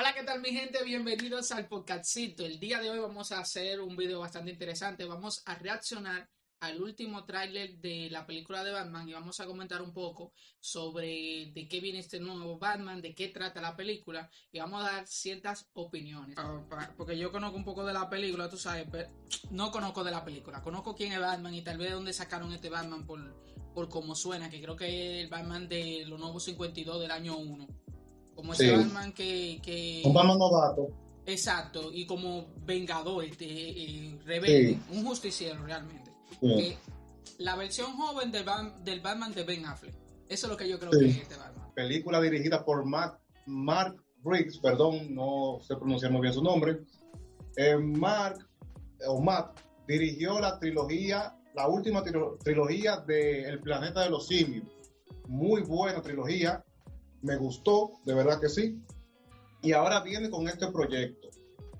Hola, 0.00 0.14
¿qué 0.14 0.22
tal 0.22 0.40
mi 0.40 0.50
gente? 0.50 0.84
Bienvenidos 0.84 1.50
al 1.50 1.66
podcastito. 1.66 2.46
El 2.46 2.60
día 2.60 2.78
de 2.80 2.88
hoy 2.88 3.00
vamos 3.00 3.32
a 3.32 3.40
hacer 3.40 3.80
un 3.80 3.96
video 3.96 4.20
bastante 4.20 4.52
interesante. 4.52 5.04
Vamos 5.04 5.42
a 5.44 5.56
reaccionar 5.56 6.30
al 6.60 6.80
último 6.80 7.24
tráiler 7.24 7.78
de 7.78 8.08
la 8.08 8.24
película 8.24 8.62
de 8.62 8.70
Batman 8.70 9.08
y 9.08 9.14
vamos 9.14 9.40
a 9.40 9.46
comentar 9.46 9.82
un 9.82 9.92
poco 9.92 10.32
sobre 10.60 11.50
de 11.52 11.66
qué 11.68 11.80
viene 11.80 11.98
este 11.98 12.20
nuevo 12.20 12.60
Batman, 12.60 13.02
de 13.02 13.12
qué 13.12 13.26
trata 13.26 13.60
la 13.60 13.74
película 13.74 14.30
y 14.52 14.60
vamos 14.60 14.84
a 14.84 14.92
dar 14.92 15.06
ciertas 15.08 15.68
opiniones. 15.72 16.38
Ah, 16.38 16.94
porque 16.96 17.18
yo 17.18 17.32
conozco 17.32 17.56
un 17.56 17.64
poco 17.64 17.84
de 17.84 17.92
la 17.92 18.08
película, 18.08 18.48
tú 18.48 18.56
sabes, 18.56 18.86
pero 18.88 19.10
no 19.50 19.72
conozco 19.72 20.04
de 20.04 20.12
la 20.12 20.24
película, 20.24 20.62
conozco 20.62 20.94
quién 20.94 21.10
es 21.10 21.18
Batman 21.18 21.54
y 21.54 21.62
tal 21.62 21.76
vez 21.76 21.88
de 21.88 21.94
dónde 21.94 22.12
sacaron 22.12 22.52
este 22.52 22.70
Batman 22.70 23.04
por, 23.04 23.18
por 23.74 23.88
cómo 23.88 24.14
suena, 24.14 24.48
que 24.48 24.62
creo 24.62 24.76
que 24.76 24.86
es 24.86 25.24
el 25.24 25.28
Batman 25.28 25.68
de 25.68 26.04
los 26.06 26.20
nuevos 26.20 26.44
52 26.44 27.00
del 27.00 27.10
año 27.10 27.36
1. 27.36 27.87
Como 28.38 28.52
ese 28.52 28.70
Batman 28.70 29.12
que, 29.12 30.02
Un 30.04 30.14
Batman 30.14 30.38
novato. 30.38 30.90
Exacto, 31.26 31.90
y 31.92 32.06
como 32.06 32.46
vengador, 32.64 33.24
este, 33.24 33.44
eh, 33.46 34.18
rebelde, 34.24 34.78
un 34.92 35.04
justiciero 35.04 35.60
realmente 35.66 36.12
la 37.38 37.56
versión 37.56 37.92
joven 37.92 38.30
del, 38.30 38.44
Batman 38.44 39.32
de 39.32 39.44
Ben 39.44 39.64
Affleck. 39.66 39.94
Eso 40.28 40.46
es 40.46 40.50
lo 40.50 40.56
que 40.56 40.68
yo 40.68 40.78
creo 40.78 40.90
que 40.90 41.06
es 41.06 41.16
este 41.16 41.36
Batman. 41.36 41.72
Película 41.74 42.20
dirigida 42.20 42.64
por 42.64 42.84
Mark, 42.84 43.18
Mark 43.46 43.96
Briggs, 44.18 44.58
perdón, 44.58 45.14
no 45.14 45.58
sé 45.62 45.76
pronunciar 45.76 46.12
muy 46.12 46.20
bien 46.20 46.34
su 46.34 46.42
nombre. 46.42 46.80
Eh, 47.56 47.76
Mark, 47.76 48.46
o 49.06 49.20
Matt, 49.20 49.58
dirigió 49.86 50.38
la 50.40 50.58
trilogía, 50.58 51.34
la 51.54 51.68
última 51.68 52.02
trilogía 52.02 52.98
de 52.98 53.48
El 53.48 53.60
planeta 53.60 54.02
de 54.02 54.10
los 54.10 54.26
simios. 54.26 54.66
Muy 55.28 55.62
buena 55.62 56.02
trilogía, 56.02 56.64
me 57.22 57.36
gustó, 57.36 57.92
de 58.04 58.14
verdad 58.14 58.40
que 58.40 58.48
sí. 58.48 58.80
Y 59.62 59.72
ahora 59.72 60.02
viene 60.02 60.30
con 60.30 60.48
este 60.48 60.68
proyecto 60.68 61.28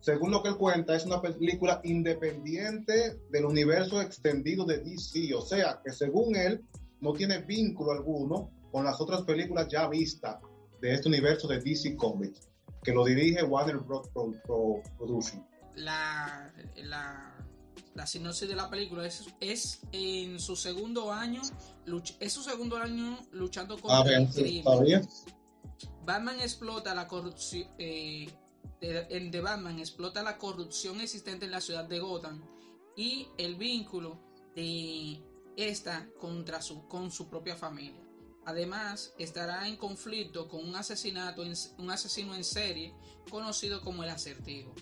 según 0.00 0.30
lo 0.30 0.42
que 0.42 0.48
él 0.48 0.56
cuenta, 0.56 0.96
es 0.96 1.04
una 1.04 1.20
película 1.20 1.80
independiente 1.84 3.20
del 3.30 3.44
universo 3.44 4.00
extendido 4.00 4.64
de 4.64 4.78
DC. 4.78 5.34
O 5.34 5.42
sea, 5.42 5.80
que 5.84 5.92
según 5.92 6.34
él, 6.36 6.64
no 7.00 7.12
tiene 7.12 7.38
vínculo 7.38 7.92
alguno 7.92 8.50
con 8.72 8.84
las 8.84 9.00
otras 9.00 9.22
películas 9.22 9.68
ya 9.68 9.88
vistas 9.88 10.38
de 10.80 10.94
este 10.94 11.08
universo 11.08 11.48
de 11.48 11.60
DC 11.60 11.96
Comics, 11.96 12.48
que 12.82 12.92
lo 12.92 13.04
dirige 13.04 13.42
Warner 13.42 13.78
Bros. 13.78 14.08
Production. 14.96 15.46
La, 15.74 16.52
la, 16.76 17.36
la 17.94 18.06
sinopsis 18.06 18.48
de 18.48 18.54
la 18.54 18.70
película 18.70 19.06
es, 19.06 19.26
es 19.40 19.80
en 19.92 20.38
su 20.38 20.56
segundo 20.56 21.12
año, 21.12 21.42
es 22.20 22.32
su 22.32 22.42
segundo 22.42 22.76
año 22.76 23.18
luchando 23.32 23.78
contra 23.78 24.16
el 24.16 24.28
crimen. 24.28 25.08
Batman 26.04 26.40
explota 26.40 26.94
la 26.94 27.06
corrupción. 27.06 27.68
Eh, 27.78 28.30
The 28.80 29.40
Batman 29.40 29.78
explota 29.78 30.22
la 30.22 30.38
corrupción 30.38 31.00
existente 31.00 31.44
en 31.44 31.50
la 31.50 31.60
ciudad 31.60 31.84
de 31.84 31.98
Gotham 31.98 32.42
y 32.96 33.28
el 33.36 33.56
vínculo 33.56 34.18
de 34.54 35.22
esta 35.56 36.08
contra 36.18 36.62
su, 36.62 36.88
con 36.88 37.10
su 37.10 37.28
propia 37.28 37.56
familia. 37.56 38.00
Además, 38.46 39.12
estará 39.18 39.68
en 39.68 39.76
conflicto 39.76 40.48
con 40.48 40.66
un 40.66 40.74
asesinato, 40.74 41.42
un 41.78 41.90
asesino 41.90 42.34
en 42.34 42.44
serie 42.44 42.94
conocido 43.28 43.82
como 43.82 44.02
el 44.02 44.10
acertijo. 44.10 44.74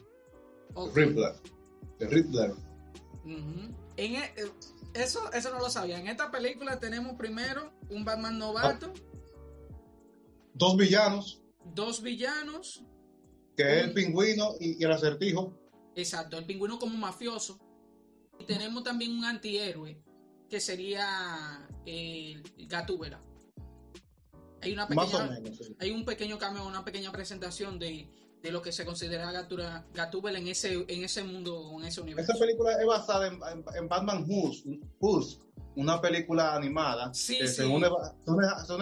Riddler. 0.94 1.34
Riddler. 1.98 2.67
En 3.28 4.14
e, 4.16 4.24
eh, 4.36 4.52
eso, 4.94 5.32
eso 5.32 5.50
no 5.50 5.58
lo 5.58 5.70
sabía. 5.70 5.98
En 5.98 6.08
esta 6.08 6.30
película 6.30 6.78
tenemos 6.78 7.14
primero 7.16 7.72
un 7.90 8.04
Batman 8.04 8.38
novato. 8.38 8.92
Dos 10.54 10.76
villanos. 10.76 11.42
Dos 11.64 12.02
villanos 12.02 12.84
que 13.58 13.62
es 13.64 13.84
el 13.84 13.92
pingüino 13.92 14.54
y, 14.60 14.82
el 14.82 14.92
acertijo. 14.92 15.52
Exacto, 15.96 16.38
el 16.38 16.46
pingüino 16.46 16.78
como 16.78 16.96
mafioso. 16.96 17.58
Y 18.38 18.44
tenemos 18.44 18.84
también 18.84 19.10
un 19.10 19.24
antihéroe, 19.24 20.00
que 20.48 20.60
sería 20.60 21.68
el 21.84 22.44
Gatúbela. 22.68 23.20
Hay, 24.68 24.74
una 24.74 24.88
pequeña, 24.88 25.40
hay 25.78 25.90
un 25.90 26.04
pequeño 26.04 26.38
cambio, 26.38 26.66
una 26.66 26.84
pequeña 26.84 27.10
presentación 27.12 27.78
de, 27.78 28.08
lo 28.42 28.62
que 28.62 28.72
se 28.72 28.84
considera 28.84 29.32
Gatúbela 29.94 30.38
en 30.38 30.48
ese, 30.48 30.84
en 30.88 31.04
ese 31.04 31.22
mundo, 31.22 31.76
en 31.78 31.86
ese 31.86 32.00
universo. 32.00 32.32
Esta 32.32 32.44
película 32.44 32.72
es 32.80 32.86
basada 32.86 33.26
en, 33.26 33.88
Batman 33.88 34.24
Who's, 34.28 35.40
una 35.76 36.00
película 36.00 36.54
animada. 36.54 37.12
Sí, 37.14 37.38
que 37.38 37.48
sí. 37.48 37.56
Se 37.56 37.66
une, 37.66 37.88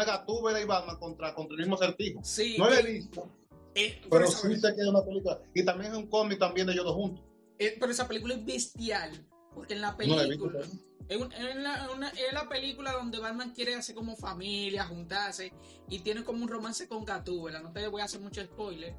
Gatúbela 0.04 0.60
y 0.60 0.64
Batman 0.64 0.98
contra, 0.98 1.34
contra 1.34 1.54
el 1.54 1.60
mismo 1.60 1.76
acertijo. 1.76 2.20
Sí. 2.22 2.56
No 2.58 2.68
lo 2.68 2.74
he 2.74 2.82
visto 2.82 3.28
eh, 3.76 4.00
pero 4.10 4.26
sí 4.26 4.56
sé 4.56 4.74
que 4.74 4.80
es 4.80 4.88
una 4.88 5.04
película. 5.04 5.38
Y 5.54 5.62
también 5.62 5.92
es 5.92 5.98
un 5.98 6.06
cómic 6.06 6.38
también 6.38 6.66
de 6.66 6.72
ellos 6.72 6.86
dos 6.86 6.94
juntos. 6.94 7.22
Eh, 7.58 7.76
pero 7.78 7.92
esa 7.92 8.08
película 8.08 8.34
es 8.34 8.44
bestial. 8.44 9.12
Porque 9.56 9.72
en 9.72 9.80
la 9.80 9.96
película. 9.96 10.60
es, 11.08 12.32
la, 12.32 12.46
película 12.46 12.92
donde 12.92 13.18
Batman 13.18 13.52
quiere 13.54 13.74
hacer 13.74 13.94
como 13.94 14.14
familia, 14.16 14.84
juntarse. 14.84 15.50
Y 15.88 16.00
tiene 16.00 16.22
como 16.24 16.42
un 16.42 16.48
romance 16.48 16.86
con 16.86 17.06
Gatúbela. 17.06 17.60
No 17.60 17.72
te 17.72 17.88
voy 17.88 18.02
a 18.02 18.04
hacer 18.04 18.20
mucho 18.20 18.44
spoiler. 18.44 18.94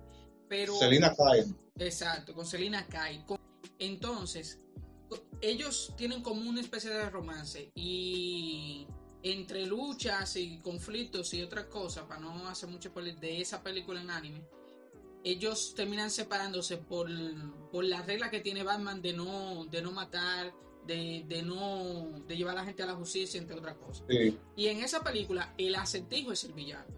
Pero. 0.49 0.73
Selina 0.73 1.13
Kai. 1.13 1.45
Exacto, 1.77 2.33
con 2.33 2.47
Selina 2.47 2.87
Kai. 2.87 3.23
Entonces, 3.77 4.57
ellos 5.41 5.93
tienen 5.95 6.23
como 6.23 6.49
una 6.49 6.61
especie 6.61 6.89
de 6.89 7.07
romance. 7.11 7.69
Y 7.75 8.87
entre 9.21 9.67
luchas 9.67 10.37
y 10.37 10.57
conflictos 10.57 11.35
y 11.35 11.43
otras 11.43 11.65
cosas, 11.65 12.05
para 12.05 12.19
no 12.19 12.47
hacer 12.47 12.67
mucho 12.67 12.89
spoiler 12.89 13.19
de 13.19 13.41
esa 13.41 13.61
película 13.61 14.01
en 14.01 14.09
anime, 14.09 14.41
ellos 15.31 15.73
terminan 15.75 16.09
separándose 16.09 16.77
por, 16.77 17.09
por 17.71 17.83
la 17.83 18.01
regla 18.01 18.29
que 18.29 18.39
tiene 18.39 18.63
Batman 18.63 19.01
de 19.01 19.13
no, 19.13 19.65
de 19.65 19.81
no 19.81 19.91
matar, 19.91 20.53
de, 20.85 21.25
de, 21.27 21.41
no 21.41 22.21
de 22.27 22.37
llevar 22.37 22.57
a 22.57 22.61
la 22.61 22.65
gente 22.65 22.83
a 22.83 22.85
la 22.85 22.95
justicia, 22.95 23.39
entre 23.39 23.57
otras 23.57 23.75
cosas. 23.75 24.05
Y 24.55 24.67
en 24.67 24.79
esa 24.83 25.03
película, 25.03 25.53
el 25.57 25.75
acertijo 25.75 26.31
es 26.31 26.43
el 26.45 26.53
villano. 26.53 26.95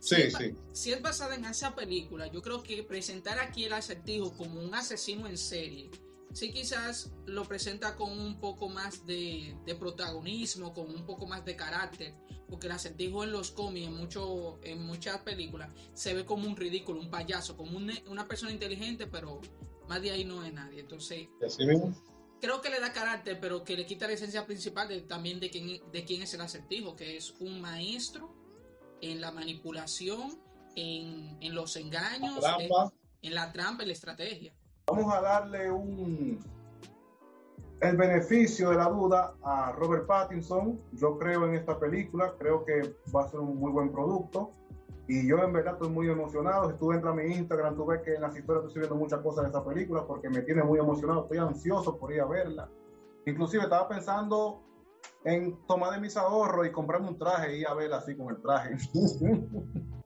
Sí, 0.00 0.16
si 0.16 0.30
sí. 0.30 0.54
si 0.72 0.92
es 0.92 1.00
basada 1.00 1.34
en 1.34 1.46
esa 1.46 1.74
película, 1.74 2.26
yo 2.26 2.42
creo 2.42 2.62
que 2.62 2.82
presentar 2.82 3.38
aquí 3.38 3.64
el 3.64 3.72
acertijo 3.72 4.36
como 4.36 4.60
un 4.60 4.74
asesino 4.74 5.26
en 5.26 5.38
serie 5.38 5.90
sí 6.32 6.52
quizás 6.52 7.12
lo 7.26 7.44
presenta 7.44 7.96
con 7.96 8.10
un 8.10 8.38
poco 8.38 8.68
más 8.68 9.06
de, 9.06 9.56
protagonismo, 9.78 10.72
con 10.72 10.94
un 10.94 11.04
poco 11.04 11.26
más 11.26 11.44
de 11.44 11.56
carácter, 11.56 12.14
porque 12.48 12.66
el 12.66 12.72
acertijo 12.72 13.24
en 13.24 13.32
los 13.32 13.50
cómics, 13.50 13.86
en, 13.86 13.94
mucho, 13.94 14.58
en 14.62 14.84
muchas 14.86 15.18
películas, 15.18 15.70
se 15.94 16.14
ve 16.14 16.24
como 16.24 16.46
un 16.46 16.56
ridículo, 16.56 17.00
un 17.00 17.10
payaso, 17.10 17.56
como 17.56 17.78
una 17.78 18.28
persona 18.28 18.52
inteligente, 18.52 19.06
pero 19.06 19.40
más 19.88 20.02
de 20.02 20.10
ahí 20.10 20.24
no 20.24 20.44
es 20.44 20.52
nadie. 20.52 20.80
Entonces, 20.80 21.28
creo 22.40 22.60
que 22.60 22.70
le 22.70 22.80
da 22.80 22.92
carácter, 22.92 23.38
pero 23.40 23.64
que 23.64 23.76
le 23.76 23.86
quita 23.86 24.06
la 24.06 24.12
esencia 24.12 24.46
principal 24.46 25.04
también 25.08 25.40
de 25.40 25.50
quién, 25.50 25.80
de 25.90 26.04
quién 26.04 26.22
es 26.22 26.34
el 26.34 26.40
acertijo, 26.40 26.96
que 26.96 27.16
es 27.16 27.32
un 27.40 27.60
maestro 27.60 28.34
en 29.00 29.20
la 29.20 29.30
manipulación, 29.30 30.38
en, 30.74 31.54
los 31.54 31.76
engaños, 31.76 32.44
en 33.22 33.34
la 33.34 33.52
trampa, 33.52 33.82
en 33.82 33.88
la 33.88 33.94
estrategia. 33.94 34.54
Vamos 34.88 35.12
a 35.12 35.20
darle 35.20 35.70
un 35.70 36.38
el 37.80 37.96
beneficio 37.96 38.70
de 38.70 38.76
la 38.76 38.88
duda 38.88 39.34
a 39.42 39.72
Robert 39.72 40.06
Pattinson. 40.06 40.80
Yo 40.92 41.18
creo 41.18 41.44
en 41.46 41.54
esta 41.54 41.78
película, 41.78 42.34
creo 42.38 42.64
que 42.64 42.94
va 43.14 43.24
a 43.24 43.28
ser 43.28 43.40
un 43.40 43.58
muy 43.58 43.72
buen 43.72 43.92
producto. 43.92 44.52
Y 45.08 45.26
yo 45.28 45.38
en 45.38 45.52
verdad 45.52 45.74
estoy 45.74 45.90
muy 45.90 46.08
emocionado. 46.08 46.70
Si 46.70 46.78
tú 46.78 46.92
entras 46.92 47.12
a 47.12 47.16
mi 47.16 47.34
Instagram, 47.34 47.76
tú 47.76 47.86
ves 47.86 48.02
que 48.02 48.14
en 48.14 48.22
las 48.22 48.36
historias 48.36 48.66
estoy 48.66 48.80
viendo 48.80 48.96
muchas 48.96 49.20
cosas 49.20 49.44
de 49.44 49.48
esta 49.48 49.64
película 49.64 50.06
porque 50.06 50.28
me 50.30 50.42
tiene 50.42 50.62
muy 50.62 50.78
emocionado. 50.78 51.24
Estoy 51.24 51.38
ansioso 51.38 51.96
por 51.98 52.12
ir 52.12 52.20
a 52.20 52.26
verla. 52.26 52.68
Inclusive 53.26 53.64
estaba 53.64 53.88
pensando 53.88 54.62
en 55.24 55.56
tomar 55.66 55.92
de 55.92 56.00
mis 56.00 56.16
ahorros 56.16 56.66
y 56.66 56.70
comprarme 56.70 57.08
un 57.08 57.18
traje 57.18 57.56
y 57.56 57.60
ir 57.60 57.68
a 57.68 57.74
verla 57.74 57.98
así 57.98 58.16
con 58.16 58.30
el 58.30 58.40
traje. 58.40 58.76